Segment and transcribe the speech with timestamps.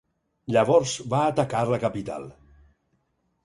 [0.55, 2.29] Llavors va atacar la capital.